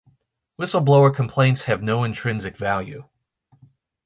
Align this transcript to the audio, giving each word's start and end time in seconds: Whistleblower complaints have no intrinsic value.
Whistleblower 0.57 1.13
complaints 1.15 1.65
have 1.65 1.83
no 1.83 2.03
intrinsic 2.03 2.57
value. 2.57 3.07